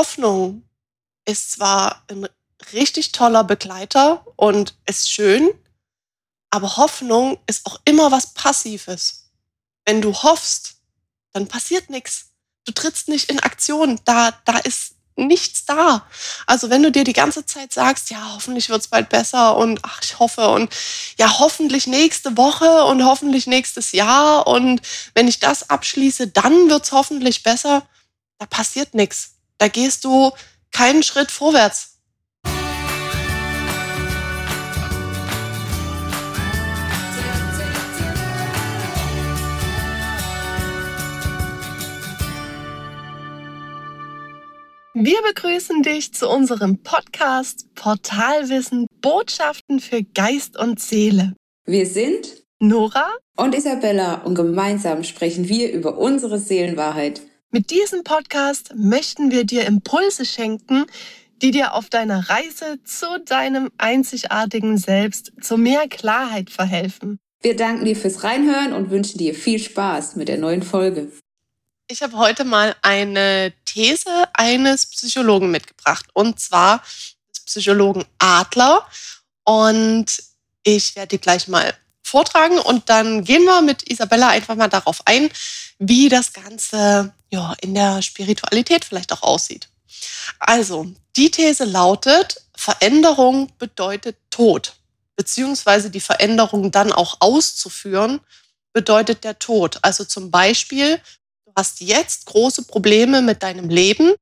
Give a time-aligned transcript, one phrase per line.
[0.00, 0.62] Hoffnung
[1.26, 2.26] ist zwar ein
[2.72, 5.50] richtig toller Begleiter und ist schön,
[6.48, 9.30] aber Hoffnung ist auch immer was Passives.
[9.84, 10.76] Wenn du hoffst,
[11.34, 12.30] dann passiert nichts.
[12.64, 14.00] Du trittst nicht in Aktion.
[14.06, 16.06] Da, da ist nichts da.
[16.46, 19.80] Also wenn du dir die ganze Zeit sagst, ja, hoffentlich wird es bald besser und
[19.82, 20.74] ach, ich hoffe und
[21.18, 24.80] ja, hoffentlich nächste Woche und hoffentlich nächstes Jahr und
[25.12, 27.86] wenn ich das abschließe, dann wird es hoffentlich besser,
[28.38, 29.34] da passiert nichts.
[29.60, 30.30] Da gehst du
[30.72, 31.98] keinen Schritt vorwärts.
[44.94, 51.34] Wir begrüßen dich zu unserem Podcast Portalwissen Botschaften für Geist und Seele.
[51.66, 57.20] Wir sind Nora und Isabella und gemeinsam sprechen wir über unsere Seelenwahrheit.
[57.52, 60.86] Mit diesem Podcast möchten wir dir Impulse schenken,
[61.42, 67.18] die dir auf deiner Reise zu deinem einzigartigen Selbst zu mehr Klarheit verhelfen.
[67.42, 71.10] Wir danken dir fürs Reinhören und wünschen dir viel Spaß mit der neuen Folge.
[71.88, 76.84] Ich habe heute mal eine These eines Psychologen mitgebracht und zwar
[77.34, 78.86] des Psychologen Adler.
[79.42, 80.06] Und
[80.62, 81.74] ich werde die gleich mal
[82.10, 85.30] vortragen und dann gehen wir mit Isabella einfach mal darauf ein,
[85.78, 89.68] wie das Ganze ja, in der Spiritualität vielleicht auch aussieht.
[90.38, 94.74] Also, die These lautet, Veränderung bedeutet Tod,
[95.16, 98.20] beziehungsweise die Veränderung dann auch auszuführen,
[98.72, 99.78] bedeutet der Tod.
[99.82, 101.00] Also zum Beispiel
[101.50, 104.14] du hast jetzt große Probleme mit deinem Leben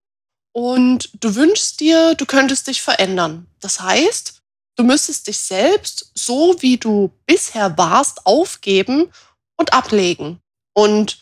[0.53, 3.47] und du wünschst dir, du könntest dich verändern.
[3.61, 4.38] Das heißt,
[4.79, 9.11] du müsstest dich selbst, so wie du bisher warst, aufgeben
[9.57, 10.41] und ablegen.
[10.73, 11.19] Und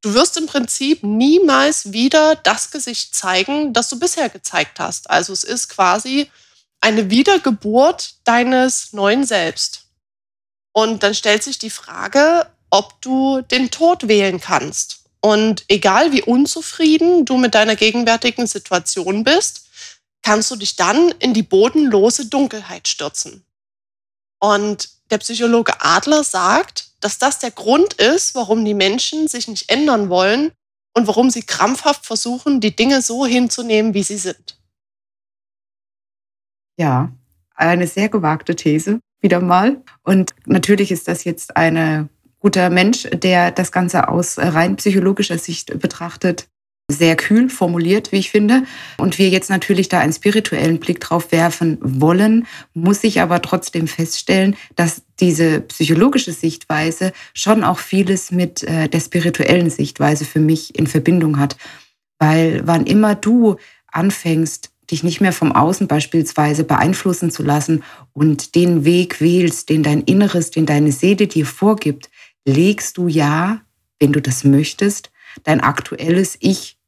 [0.00, 5.10] du wirst im Prinzip niemals wieder das Gesicht zeigen, das du bisher gezeigt hast.
[5.10, 6.30] Also es ist quasi
[6.80, 9.84] eine Wiedergeburt deines neuen Selbst.
[10.72, 15.04] Und dann stellt sich die Frage, ob du den Tod wählen kannst.
[15.20, 19.63] Und egal wie unzufrieden du mit deiner gegenwärtigen Situation bist,
[20.24, 23.44] kannst du dich dann in die bodenlose Dunkelheit stürzen.
[24.40, 29.70] Und der Psychologe Adler sagt, dass das der Grund ist, warum die Menschen sich nicht
[29.70, 30.52] ändern wollen
[30.94, 34.58] und warum sie krampfhaft versuchen, die Dinge so hinzunehmen, wie sie sind.
[36.78, 37.12] Ja,
[37.54, 39.82] eine sehr gewagte These wieder mal.
[40.02, 42.08] Und natürlich ist das jetzt eine
[42.40, 46.48] guter Mensch, der das Ganze aus rein psychologischer Sicht betrachtet,
[46.90, 48.64] sehr kühl formuliert, wie ich finde.
[48.98, 53.88] Und wir jetzt natürlich da einen spirituellen Blick drauf werfen wollen, muss ich aber trotzdem
[53.88, 60.78] feststellen, dass diese psychologische Sichtweise schon auch vieles mit äh, der spirituellen Sichtweise für mich
[60.78, 61.56] in Verbindung hat.
[62.18, 63.56] Weil wann immer du
[63.90, 69.82] anfängst, dich nicht mehr vom Außen beispielsweise beeinflussen zu lassen und den Weg wählst, den
[69.82, 72.10] dein Inneres, den deine Seele dir vorgibt,
[72.44, 73.62] legst du ja,
[73.98, 75.10] wenn du das möchtest,
[75.42, 76.78] dein aktuelles Ich,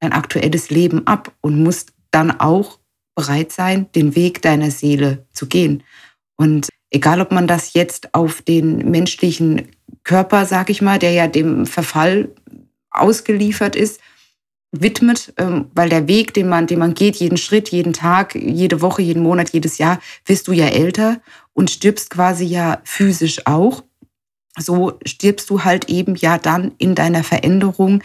[0.00, 2.78] dein aktuelles Leben ab und musst dann auch
[3.14, 5.82] bereit sein, den Weg deiner Seele zu gehen.
[6.36, 9.70] Und egal, ob man das jetzt auf den menschlichen
[10.04, 12.28] Körper, sag ich mal, der ja dem Verfall
[12.90, 14.00] ausgeliefert ist,
[14.72, 18.80] widmet, ähm, weil der Weg, den man, den man geht, jeden Schritt, jeden Tag, jede
[18.82, 21.20] Woche, jeden Monat, jedes Jahr, wirst du ja älter
[21.52, 23.82] und stirbst quasi ja physisch auch
[24.58, 28.02] so stirbst du halt eben ja dann in deiner Veränderung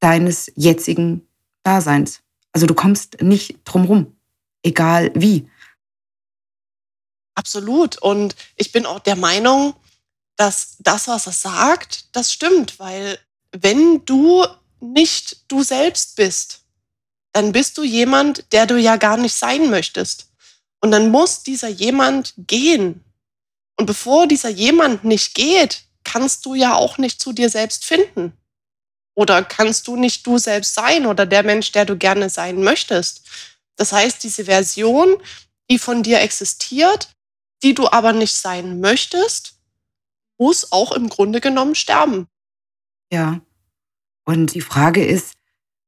[0.00, 1.26] deines jetzigen
[1.62, 2.20] Daseins.
[2.52, 4.16] Also du kommst nicht drumrum,
[4.62, 5.48] egal wie.
[7.34, 7.98] Absolut.
[7.98, 9.74] Und ich bin auch der Meinung,
[10.36, 13.18] dass das, was er sagt, das stimmt, weil
[13.52, 14.44] wenn du
[14.80, 16.62] nicht du selbst bist,
[17.32, 20.30] dann bist du jemand, der du ja gar nicht sein möchtest.
[20.80, 23.04] Und dann muss dieser jemand gehen.
[23.76, 28.32] Und bevor dieser jemand nicht geht, kannst du ja auch nicht zu dir selbst finden.
[29.14, 33.22] Oder kannst du nicht du selbst sein oder der Mensch, der du gerne sein möchtest.
[33.76, 35.16] Das heißt, diese Version,
[35.70, 37.14] die von dir existiert,
[37.62, 39.54] die du aber nicht sein möchtest,
[40.38, 42.26] muss auch im Grunde genommen sterben.
[43.10, 43.40] Ja.
[44.24, 45.32] Und die Frage ist,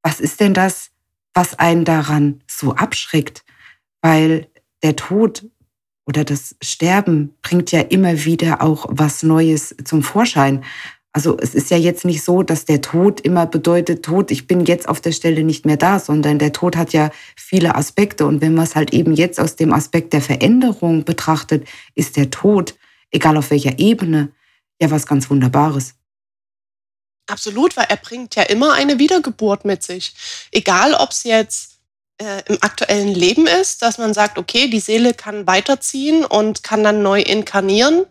[0.01, 0.89] was ist denn das,
[1.33, 3.43] was einen daran so abschreckt?
[4.01, 4.49] Weil
[4.81, 5.45] der Tod
[6.05, 10.63] oder das Sterben bringt ja immer wieder auch was Neues zum Vorschein.
[11.13, 14.65] Also es ist ja jetzt nicht so, dass der Tod immer bedeutet, Tod, ich bin
[14.65, 18.25] jetzt auf der Stelle nicht mehr da, sondern der Tod hat ja viele Aspekte.
[18.25, 21.65] Und wenn man es halt eben jetzt aus dem Aspekt der Veränderung betrachtet,
[21.95, 22.75] ist der Tod,
[23.11, 24.33] egal auf welcher Ebene,
[24.81, 25.95] ja was ganz Wunderbares.
[27.27, 30.13] Absolut, weil er bringt ja immer eine Wiedergeburt mit sich.
[30.51, 31.74] Egal, ob es jetzt
[32.17, 36.83] äh, im aktuellen Leben ist, dass man sagt, okay, die Seele kann weiterziehen und kann
[36.83, 38.05] dann neu inkarnieren.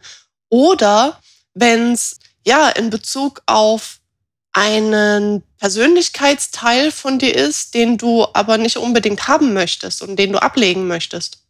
[0.49, 1.21] Oder
[1.55, 4.01] wenn es ja in Bezug auf
[4.53, 10.41] einen Persönlichkeitsteil von dir ist, den du aber nicht unbedingt haben möchtest und den du
[10.41, 11.43] ablegen möchtest.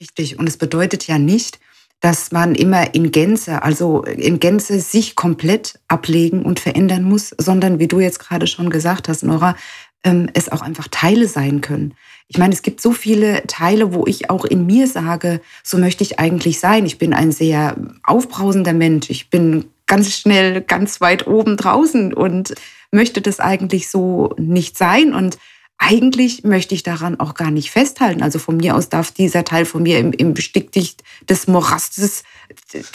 [0.00, 0.38] Richtig.
[0.38, 1.58] Und es bedeutet ja nicht,
[2.00, 7.78] dass man immer in Gänze, also in Gänze sich komplett ablegen und verändern muss, sondern
[7.78, 9.56] wie du jetzt gerade schon gesagt hast, Nora,
[10.06, 11.94] ähm, es auch einfach Teile sein können.
[12.28, 16.04] Ich meine, es gibt so viele Teile, wo ich auch in mir sage, so möchte
[16.04, 16.86] ich eigentlich sein.
[16.86, 19.10] Ich bin ein sehr aufbrausender Mensch.
[19.10, 22.54] Ich bin ganz schnell ganz weit oben draußen und
[22.90, 25.12] möchte das eigentlich so nicht sein.
[25.12, 25.38] Und
[25.78, 28.22] eigentlich möchte ich daran auch gar nicht festhalten.
[28.22, 32.22] Also von mir aus darf dieser Teil von mir im, im Bestickdicht des Morastes,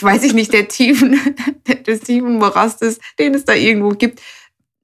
[0.00, 1.18] weiß ich nicht, der tiefen,
[1.86, 4.20] des tiefen Morastes, den es da irgendwo gibt,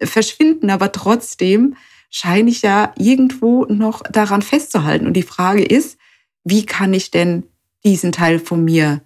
[0.00, 0.70] verschwinden.
[0.70, 1.74] Aber trotzdem
[2.10, 5.06] scheine ich ja irgendwo noch daran festzuhalten.
[5.06, 5.98] Und die Frage ist,
[6.44, 7.44] wie kann ich denn
[7.84, 9.02] diesen Teil von mir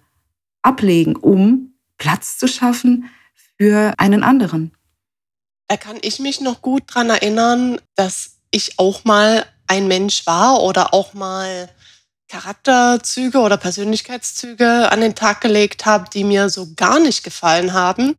[0.61, 3.09] ablegen, um Platz zu schaffen
[3.57, 4.75] für einen anderen?
[5.67, 10.61] Da kann ich mich noch gut daran erinnern, dass ich auch mal ein Mensch war
[10.61, 11.69] oder auch mal
[12.27, 18.15] Charakterzüge oder Persönlichkeitszüge an den Tag gelegt habe, die mir so gar nicht gefallen haben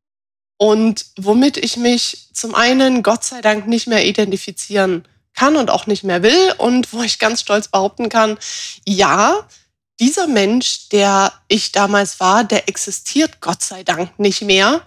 [0.57, 5.87] und womit ich mich zum einen Gott sei Dank nicht mehr identifizieren kann und auch
[5.87, 8.39] nicht mehr will und wo ich ganz stolz behaupten kann,
[8.87, 9.47] ja,
[10.01, 14.83] dieser Mensch, der ich damals war, der existiert Gott sei Dank nicht mehr.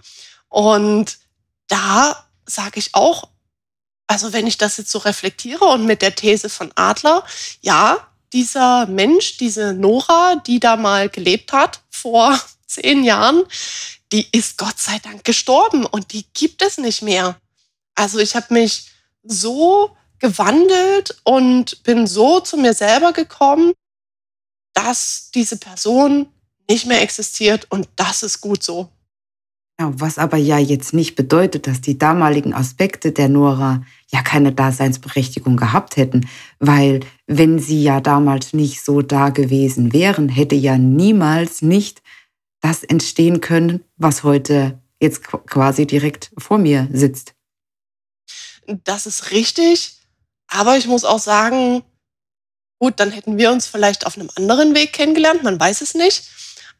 [0.48, 1.18] Und
[1.66, 3.28] da sage ich auch,
[4.06, 7.24] also wenn ich das jetzt so reflektiere und mit der These von Adler,
[7.60, 13.44] ja, dieser Mensch, diese Nora, die da mal gelebt hat vor zehn Jahren,
[14.12, 17.38] die ist Gott sei Dank gestorben und die gibt es nicht mehr.
[17.94, 18.90] Also ich habe mich
[19.22, 23.72] so gewandelt und bin so zu mir selber gekommen,
[24.74, 26.28] dass diese Person
[26.68, 28.88] nicht mehr existiert und das ist gut so.
[29.80, 34.52] Ja, was aber ja jetzt nicht bedeutet, dass die damaligen Aspekte der Nora ja keine
[34.52, 36.28] Daseinsberechtigung gehabt hätten,
[36.58, 42.02] weil wenn sie ja damals nicht so da gewesen wären, hätte ja niemals nicht
[42.60, 47.34] das entstehen können, was heute jetzt quasi direkt vor mir sitzt.
[48.66, 49.96] Das ist richtig,
[50.48, 51.82] aber ich muss auch sagen,
[52.78, 56.28] gut, dann hätten wir uns vielleicht auf einem anderen Weg kennengelernt, man weiß es nicht,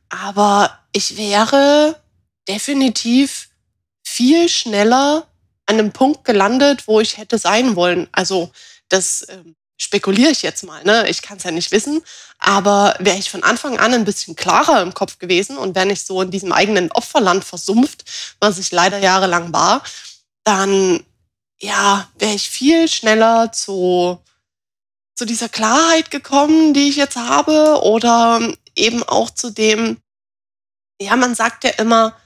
[0.08, 2.00] aber ich wäre
[2.48, 3.50] definitiv
[4.04, 5.28] viel schneller
[5.66, 8.08] an einem Punkt gelandet, wo ich hätte sein wollen.
[8.12, 8.50] Also
[8.88, 11.08] das ähm, spekuliere ich jetzt mal, ne?
[11.08, 12.02] Ich kann es ja nicht wissen.
[12.38, 16.06] Aber wäre ich von Anfang an ein bisschen klarer im Kopf gewesen und wäre nicht
[16.06, 18.04] so in diesem eigenen Opferland versumpft,
[18.40, 19.82] was ich leider jahrelang war,
[20.44, 21.04] dann
[21.60, 24.20] ja, wäre ich viel schneller zu,
[25.14, 28.40] zu dieser Klarheit gekommen, die ich jetzt habe, oder
[28.76, 30.00] eben auch zu dem,
[31.00, 32.16] ja, man sagt ja immer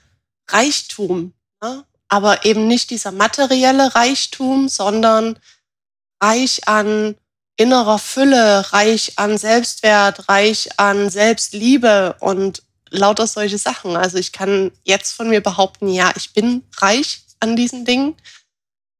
[0.48, 1.32] Reichtum,
[1.62, 1.84] ne?
[2.08, 5.38] aber eben nicht dieser materielle Reichtum, sondern
[6.20, 7.16] reich an
[7.62, 13.96] innerer Fülle, reich an Selbstwert, reich an Selbstliebe und lauter solche Sachen.
[13.96, 18.14] Also ich kann jetzt von mir behaupten, ja, ich bin reich an diesen Dingen,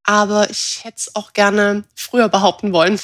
[0.04, 2.98] aber ich hätte es auch gerne früher behaupten wollen.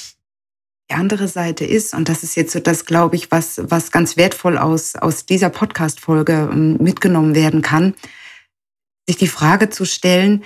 [0.91, 4.17] Die andere Seite ist, und das ist jetzt so das, glaube ich, was, was ganz
[4.17, 7.95] wertvoll aus, aus dieser Podcast-Folge ähm, mitgenommen werden kann,
[9.07, 10.45] sich die Frage zu stellen,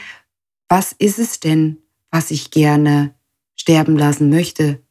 [0.69, 1.78] was ist es denn,
[2.11, 3.14] was ich gerne
[3.54, 4.83] sterben lassen möchte?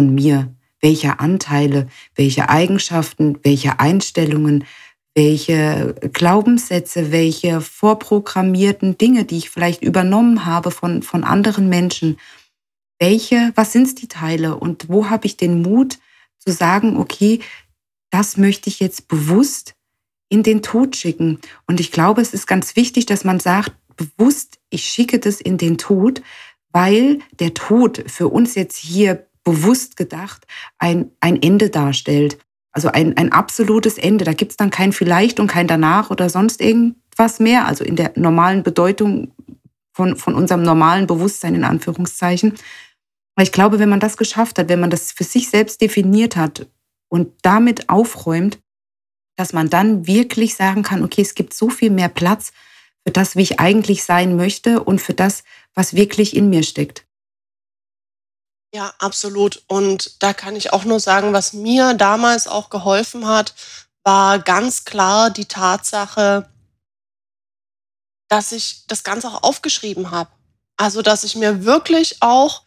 [0.00, 0.54] Von mir?
[0.80, 4.64] Welche Anteile, welche Eigenschaften, welche Einstellungen,
[5.14, 12.16] welche Glaubenssätze, welche vorprogrammierten Dinge, die ich vielleicht übernommen habe von, von anderen Menschen,
[12.98, 15.98] welche, was sind die Teile und wo habe ich den Mut
[16.38, 17.40] zu sagen, okay,
[18.10, 19.74] das möchte ich jetzt bewusst
[20.30, 21.40] in den Tod schicken.
[21.66, 25.58] Und ich glaube, es ist ganz wichtig, dass man sagt, bewusst, ich schicke das in
[25.58, 26.22] den Tod,
[26.72, 30.46] weil der Tod für uns jetzt hier bewusst gedacht
[30.78, 32.38] ein, ein Ende darstellt.
[32.72, 34.24] Also ein, ein absolutes Ende.
[34.24, 37.66] Da gibt es dann kein vielleicht und kein danach oder sonst irgendwas mehr.
[37.66, 39.32] Also in der normalen Bedeutung
[39.92, 42.54] von, von unserem normalen Bewusstsein in Anführungszeichen.
[43.34, 46.36] Weil ich glaube, wenn man das geschafft hat, wenn man das für sich selbst definiert
[46.36, 46.68] hat
[47.08, 48.60] und damit aufräumt,
[49.36, 52.52] dass man dann wirklich sagen kann, okay, es gibt so viel mehr Platz
[53.04, 55.42] für das, wie ich eigentlich sein möchte und für das,
[55.74, 57.04] was wirklich in mir steckt.
[58.74, 59.62] Ja, absolut.
[59.66, 63.54] Und da kann ich auch nur sagen, was mir damals auch geholfen hat,
[64.04, 66.48] war ganz klar die Tatsache,
[68.28, 70.30] dass ich das Ganze auch aufgeschrieben habe.
[70.76, 72.62] Also, dass ich mir wirklich auch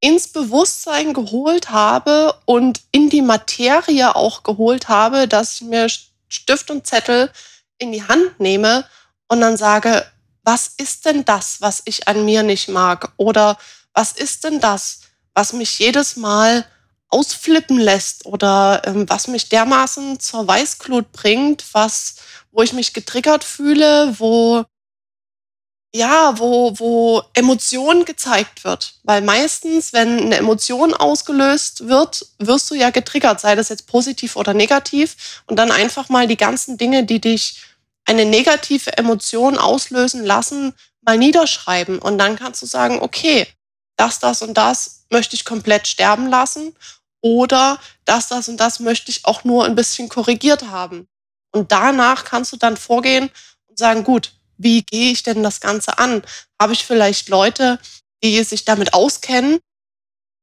[0.00, 5.88] ins Bewusstsein geholt habe und in die Materie auch geholt habe, dass ich mir
[6.28, 7.30] Stift und Zettel
[7.78, 8.86] in die Hand nehme
[9.28, 10.06] und dann sage,
[10.42, 13.12] was ist denn das, was ich an mir nicht mag?
[13.18, 13.58] Oder
[13.94, 15.00] was ist denn das,
[15.34, 16.64] was mich jedes Mal
[17.08, 22.16] ausflippen lässt oder ähm, was mich dermaßen zur Weißglut bringt, was,
[22.50, 24.64] wo ich mich getriggert fühle, wo
[25.94, 28.94] ja, wo, wo Emotion gezeigt wird.
[29.04, 34.34] Weil meistens, wenn eine Emotion ausgelöst wird, wirst du ja getriggert, sei das jetzt positiv
[34.34, 35.42] oder negativ.
[35.46, 37.62] Und dann einfach mal die ganzen Dinge, die dich
[38.06, 42.00] eine negative Emotion auslösen lassen, mal niederschreiben.
[42.00, 43.46] Und dann kannst du sagen, okay,
[43.96, 46.74] das, das und das möchte ich komplett sterben lassen.
[47.22, 51.08] Oder das, das und das möchte ich auch nur ein bisschen korrigiert haben.
[51.52, 53.30] Und danach kannst du dann vorgehen
[53.68, 56.22] und sagen, gut, wie gehe ich denn das Ganze an?
[56.60, 57.78] Habe ich vielleicht Leute,
[58.22, 59.60] die sich damit auskennen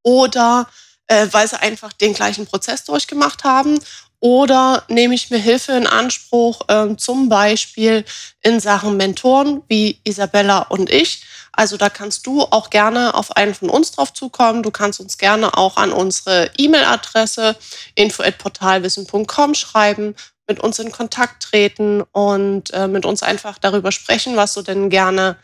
[0.02, 0.68] oder
[1.06, 3.78] äh, weil sie einfach den gleichen Prozess durchgemacht haben?
[4.22, 8.04] Oder nehme ich mir Hilfe in Anspruch, äh, zum Beispiel
[8.40, 11.24] in Sachen Mentoren wie Isabella und ich?
[11.50, 14.62] Also da kannst du auch gerne auf einen von uns drauf zukommen.
[14.62, 17.56] Du kannst uns gerne auch an unsere E-Mail-Adresse
[17.96, 20.14] info@portalwissen.com schreiben
[20.46, 24.88] mit uns in Kontakt treten und äh, mit uns einfach darüber sprechen, was du denn
[24.88, 25.36] gerne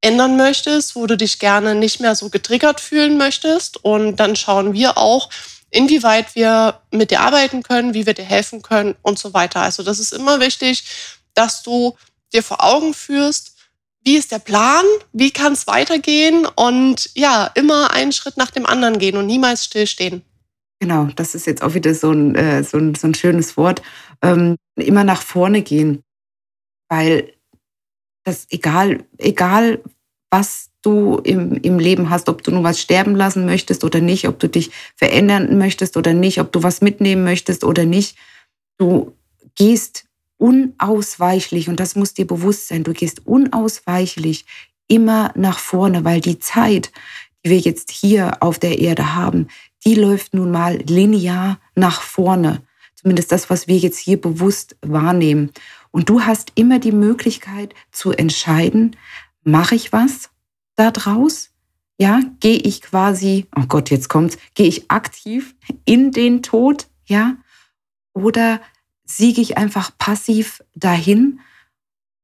[0.00, 3.84] ändern möchtest, wo du dich gerne nicht mehr so getriggert fühlen möchtest.
[3.84, 5.30] Und dann schauen wir auch,
[5.74, 9.60] inwieweit wir mit dir arbeiten können, wie wir dir helfen können und so weiter.
[9.60, 10.84] Also das ist immer wichtig,
[11.34, 11.96] dass du
[12.32, 13.56] dir vor Augen führst,
[14.04, 18.66] wie ist der Plan, wie kann es weitergehen und ja, immer einen Schritt nach dem
[18.66, 20.22] anderen gehen und niemals stillstehen.
[20.80, 23.82] Genau, das ist jetzt auch wieder so ein, äh, so ein, so ein schönes Wort.
[24.22, 26.02] Ähm, immer nach vorne gehen.
[26.88, 27.32] Weil
[28.24, 29.82] das egal, egal
[30.30, 34.28] was du im, im Leben hast, ob du nur was sterben lassen möchtest oder nicht,
[34.28, 38.16] ob du dich verändern möchtest oder nicht, ob du was mitnehmen möchtest oder nicht,
[38.78, 39.12] du
[39.54, 40.04] gehst
[40.36, 44.44] unausweichlich, und das muss dir bewusst sein, du gehst unausweichlich
[44.88, 46.92] immer nach vorne, weil die Zeit,
[47.44, 49.48] die wir jetzt hier auf der Erde haben,
[49.86, 52.62] die läuft nun mal linear nach vorne.
[52.94, 55.50] Zumindest das, was wir jetzt hier bewusst wahrnehmen.
[55.90, 58.96] Und du hast immer die Möglichkeit zu entscheiden,
[59.44, 60.30] mache ich was
[60.76, 61.50] da draus?
[61.98, 65.54] Ja, gehe ich quasi, oh Gott, jetzt kommt's, gehe ich aktiv
[65.84, 66.88] in den Tod?
[67.06, 67.36] Ja?
[68.12, 68.60] Oder
[69.04, 71.40] siege ich einfach passiv dahin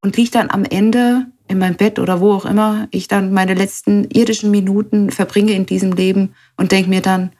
[0.02, 3.54] und liege dann am Ende in meinem Bett oder wo auch immer ich dann meine
[3.54, 7.32] letzten irdischen Minuten verbringe in diesem Leben und denke mir dann,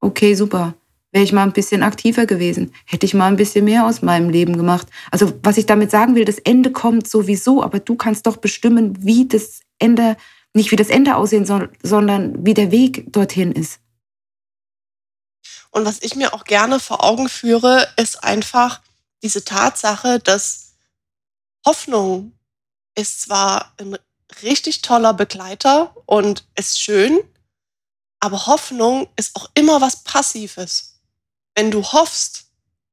[0.00, 0.74] okay, super.
[1.12, 4.30] Wäre ich mal ein bisschen aktiver gewesen, hätte ich mal ein bisschen mehr aus meinem
[4.30, 4.88] Leben gemacht.
[5.10, 9.04] Also was ich damit sagen will, das Ende kommt sowieso, aber du kannst doch bestimmen,
[9.04, 10.16] wie das Ende,
[10.54, 13.80] nicht wie das Ende aussehen soll, sondern wie der Weg dorthin ist.
[15.70, 18.82] Und was ich mir auch gerne vor Augen führe, ist einfach
[19.22, 20.74] diese Tatsache, dass
[21.64, 22.32] Hoffnung
[22.94, 23.96] ist zwar ein
[24.42, 27.20] richtig toller Begleiter und ist schön,
[28.20, 31.00] aber Hoffnung ist auch immer was Passives.
[31.54, 32.46] Wenn du hoffst,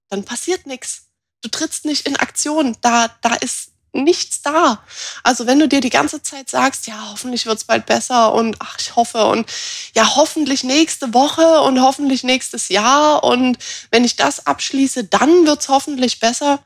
[0.10, 1.08] dann passiert nichts.
[1.42, 2.76] Du trittst nicht in Aktion.
[2.82, 4.84] Da, da ist nichts da.
[5.24, 8.78] Also wenn du dir die ganze Zeit sagst, ja, hoffentlich wird's bald besser und ach,
[8.80, 9.50] ich hoffe und
[9.96, 13.58] ja, hoffentlich nächste Woche und hoffentlich nächstes Jahr und
[13.92, 16.60] wenn ich das abschließe, dann wird's hoffentlich besser,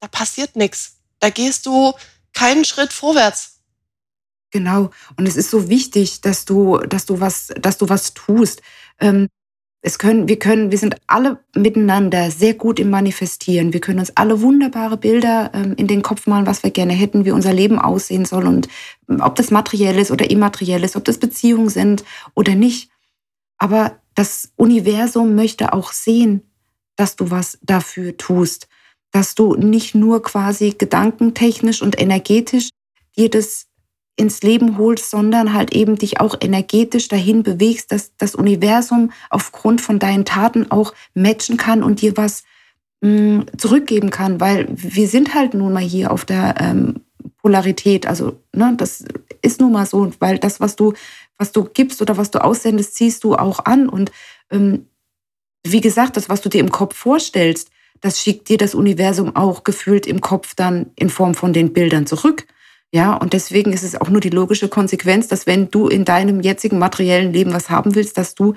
[0.00, 0.96] da passiert nichts.
[1.20, 1.92] Da gehst du
[2.32, 3.60] keinen Schritt vorwärts.
[4.50, 4.90] Genau.
[5.16, 8.62] Und es ist so wichtig, dass du, dass du was, dass du was tust.
[9.00, 9.28] Ähm,
[9.86, 13.74] es können, wir können, wir sind alle miteinander sehr gut im Manifestieren.
[13.74, 17.26] Wir können uns alle wunderbare Bilder ähm, in den Kopf malen, was wir gerne hätten,
[17.26, 18.66] wie unser Leben aussehen soll und
[19.10, 22.88] ähm, ob das materiell ist oder immateriell ist, ob das Beziehungen sind oder nicht.
[23.58, 26.50] Aber das Universum möchte auch sehen,
[26.96, 28.68] dass du was dafür tust,
[29.10, 32.70] dass du nicht nur quasi gedankentechnisch und energetisch
[33.18, 33.66] dir das
[34.16, 39.80] ins Leben holst, sondern halt eben dich auch energetisch dahin bewegst, dass das Universum aufgrund
[39.80, 42.44] von deinen Taten auch matchen kann und dir was
[43.00, 47.00] mh, mm, zurückgeben kann, weil wir sind halt nun mal hier auf der ähm,
[47.38, 49.04] Polarität, also ne, das
[49.42, 50.94] ist nun mal so, weil das, was du,
[51.36, 53.88] was du gibst oder was du aussendest, ziehst du auch an.
[53.88, 54.12] Und
[54.50, 54.86] ähm,
[55.62, 59.64] wie gesagt, das, was du dir im Kopf vorstellst, das schickt dir das Universum auch
[59.64, 62.46] gefühlt im Kopf dann in Form von den Bildern zurück.
[62.94, 66.40] Ja, und deswegen ist es auch nur die logische Konsequenz, dass wenn du in deinem
[66.40, 68.54] jetzigen materiellen Leben was haben willst, dass du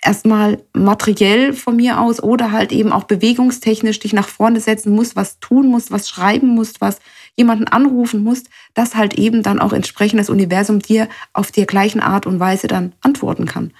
[0.00, 5.14] erstmal materiell von mir aus oder halt eben auch bewegungstechnisch dich nach vorne setzen musst,
[5.14, 7.00] was tun musst, was schreiben musst, was
[7.36, 12.00] jemanden anrufen musst, dass halt eben dann auch entsprechend das Universum dir auf der gleichen
[12.00, 13.74] Art und Weise dann antworten kann.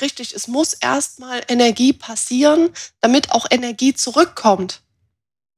[0.00, 2.70] Richtig, es muss erstmal Energie passieren,
[3.02, 4.80] damit auch Energie zurückkommt.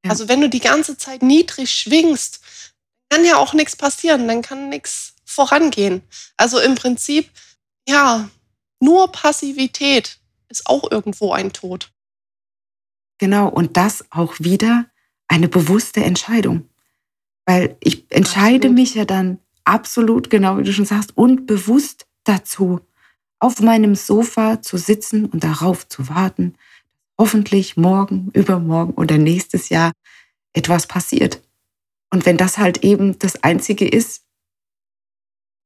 [0.04, 0.10] Ja.
[0.10, 2.40] Also wenn du die ganze Zeit niedrig schwingst,
[3.10, 6.02] kann ja auch nichts passieren, dann kann nichts vorangehen.
[6.36, 7.30] Also im Prinzip,
[7.88, 8.28] ja,
[8.80, 11.90] nur Passivität ist auch irgendwo ein Tod.
[13.18, 14.86] Genau, und das auch wieder
[15.26, 16.68] eine bewusste Entscheidung.
[17.46, 18.74] Weil ich entscheide absolut.
[18.74, 22.80] mich ja dann absolut, genau wie du schon sagst, und bewusst dazu,
[23.40, 26.54] auf meinem Sofa zu sitzen und darauf zu warten,
[27.18, 29.92] hoffentlich morgen, übermorgen oder nächstes Jahr
[30.52, 31.40] etwas passiert.
[32.10, 34.24] Und wenn das halt eben das Einzige ist,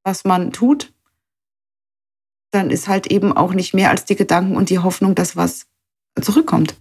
[0.05, 0.93] was man tut,
[2.51, 5.67] dann ist halt eben auch nicht mehr als die Gedanken und die Hoffnung, dass was
[6.21, 6.77] zurückkommt.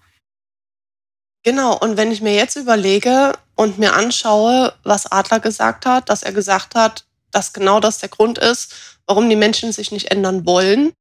[1.44, 6.24] Genau, und wenn ich mir jetzt überlege und mir anschaue, was Adler gesagt hat, dass
[6.24, 10.46] er gesagt hat, dass genau das der Grund ist, warum die Menschen sich nicht ändern
[10.46, 10.94] wollen,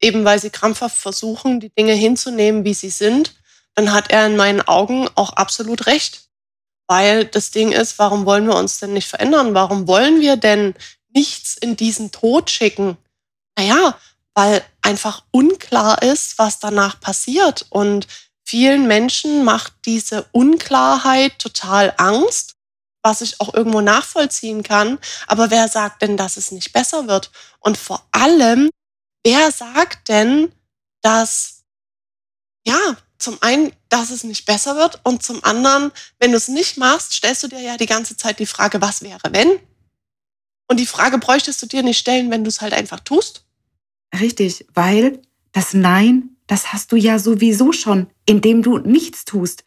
[0.00, 3.36] eben weil sie krampfhaft versuchen, die Dinge hinzunehmen, wie sie sind,
[3.74, 6.25] dann hat er in meinen Augen auch absolut recht.
[6.88, 9.54] Weil das Ding ist, warum wollen wir uns denn nicht verändern?
[9.54, 10.74] Warum wollen wir denn
[11.14, 12.96] nichts in diesen Tod schicken?
[13.58, 13.98] Naja,
[14.34, 17.66] weil einfach unklar ist, was danach passiert.
[17.70, 18.06] Und
[18.44, 22.54] vielen Menschen macht diese Unklarheit total Angst,
[23.02, 24.98] was ich auch irgendwo nachvollziehen kann.
[25.26, 27.30] Aber wer sagt denn, dass es nicht besser wird?
[27.60, 28.68] Und vor allem,
[29.24, 30.52] wer sagt denn,
[31.02, 31.64] dass,
[32.66, 36.76] ja, zum einen, dass es nicht besser wird und zum anderen, wenn du es nicht
[36.76, 39.58] machst, stellst du dir ja die ganze Zeit die Frage, was wäre, wenn?
[40.68, 43.44] Und die Frage bräuchtest du dir nicht stellen, wenn du es halt einfach tust.
[44.18, 45.20] Richtig, weil
[45.52, 49.64] das Nein, das hast du ja sowieso schon, indem du nichts tust.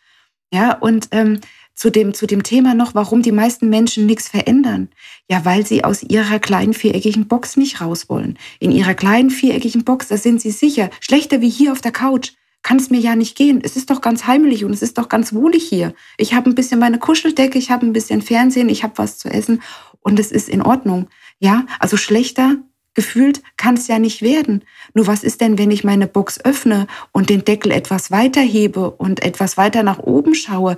[0.51, 1.39] Ja, und ähm,
[1.75, 4.89] zu dem, zu dem Thema noch, warum die meisten Menschen nichts verändern.
[5.29, 8.37] Ja, weil sie aus ihrer kleinen viereckigen Box nicht raus wollen.
[8.59, 10.89] In ihrer kleinen viereckigen Box, da sind sie sicher.
[10.99, 13.61] Schlechter wie hier auf der Couch kann es mir ja nicht gehen.
[13.63, 15.93] Es ist doch ganz heimelig und es ist doch ganz wohlig hier.
[16.17, 19.29] Ich habe ein bisschen meine Kuscheldecke, ich habe ein bisschen Fernsehen, ich habe was zu
[19.29, 19.61] essen
[20.01, 21.07] und es ist in Ordnung.
[21.39, 22.57] Ja, also schlechter
[22.93, 24.65] gefühlt kann es ja nicht werden.
[24.93, 28.91] Nur was ist denn, wenn ich meine Box öffne und den Deckel etwas weiter hebe
[28.91, 30.77] und etwas weiter nach oben schaue?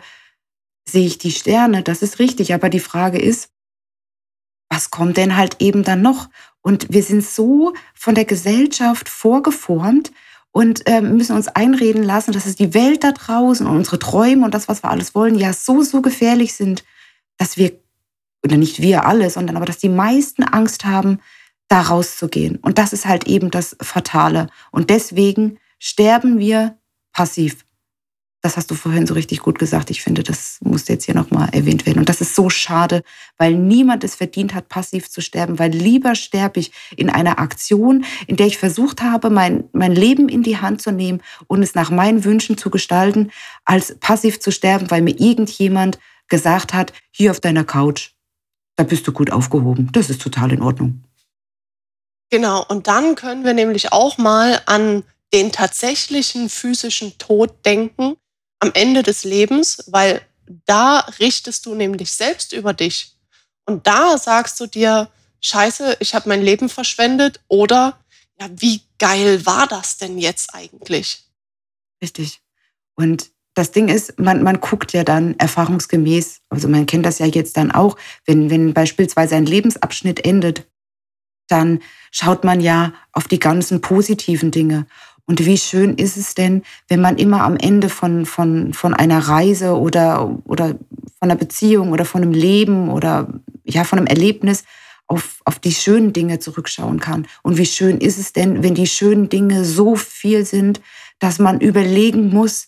[0.88, 2.54] Sehe ich die Sterne, das ist richtig.
[2.54, 3.50] Aber die Frage ist,
[4.70, 6.30] was kommt denn halt eben dann noch?
[6.62, 10.12] Und wir sind so von der Gesellschaft vorgeformt
[10.52, 14.46] und äh, müssen uns einreden lassen, dass es die Welt da draußen und unsere Träume
[14.46, 16.84] und das, was wir alles wollen, ja so, so gefährlich sind,
[17.38, 17.72] dass wir,
[18.44, 21.20] oder nicht wir alle, sondern aber dass die meisten Angst haben,
[21.70, 22.58] da rauszugehen.
[22.58, 24.48] Und das ist halt eben das Fatale.
[24.72, 26.78] Und deswegen sterben wir
[27.14, 27.66] passiv.
[28.44, 29.92] Das hast du vorhin so richtig gut gesagt.
[29.92, 32.00] Ich finde, das muss jetzt hier nochmal erwähnt werden.
[32.00, 33.04] Und das ist so schade,
[33.38, 38.04] weil niemand es verdient hat, passiv zu sterben, weil lieber sterbe ich in einer Aktion,
[38.26, 41.76] in der ich versucht habe, mein, mein Leben in die Hand zu nehmen und es
[41.76, 43.32] nach meinen Wünschen zu gestalten,
[43.64, 48.14] als passiv zu sterben, weil mir irgendjemand gesagt hat, hier auf deiner Couch,
[48.76, 49.90] da bist du gut aufgehoben.
[49.92, 51.04] Das ist total in Ordnung.
[52.32, 58.16] Genau, und dann können wir nämlich auch mal an den tatsächlichen physischen Tod denken
[58.62, 60.22] am Ende des Lebens, weil
[60.66, 63.18] da richtest du nämlich selbst über dich.
[63.66, 65.10] Und da sagst du dir,
[65.44, 68.00] scheiße, ich habe mein Leben verschwendet oder
[68.40, 71.26] ja, wie geil war das denn jetzt eigentlich?
[72.02, 72.42] Richtig.
[72.96, 77.26] Und das Ding ist, man, man guckt ja dann erfahrungsgemäß, also man kennt das ja
[77.26, 80.68] jetzt dann auch, wenn, wenn beispielsweise ein Lebensabschnitt endet,
[81.48, 84.88] dann schaut man ja auf die ganzen positiven Dinge.
[85.32, 89.30] Und wie schön ist es denn, wenn man immer am Ende von, von, von einer
[89.30, 90.78] Reise oder, oder von
[91.22, 94.66] einer Beziehung oder von einem Leben oder ja, von einem Erlebnis
[95.08, 97.28] auf, auf die schönen Dinge zurückschauen kann.
[97.44, 100.82] Und wie schön ist es denn, wenn die schönen Dinge so viel sind,
[101.20, 102.68] dass man überlegen muss,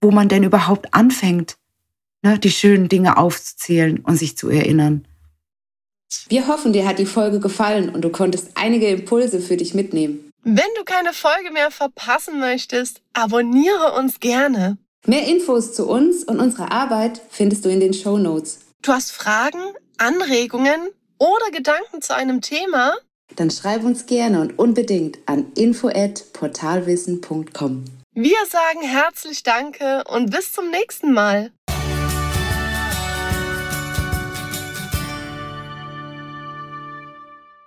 [0.00, 1.56] wo man denn überhaupt anfängt,
[2.22, 5.06] ne, die schönen Dinge aufzuzählen und sich zu erinnern.
[6.28, 10.31] Wir hoffen, dir hat die Folge gefallen und du konntest einige Impulse für dich mitnehmen.
[10.44, 14.76] Wenn du keine Folge mehr verpassen möchtest, abonniere uns gerne.
[15.06, 18.58] Mehr Infos zu uns und unserer Arbeit findest du in den Show Notes.
[18.82, 19.60] Du hast Fragen,
[19.98, 20.80] Anregungen
[21.18, 22.94] oder Gedanken zu einem Thema?
[23.36, 27.84] Dann schreib uns gerne und unbedingt an info@portalwissen.com.
[28.14, 31.52] Wir sagen herzlich Danke und bis zum nächsten Mal.